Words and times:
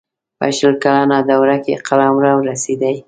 په 0.39 0.47
شل 0.57 0.73
کلنه 0.83 1.17
دوره 1.29 1.55
کې 1.63 1.73
قلمرو 1.87 2.33
رسېدی. 2.49 2.95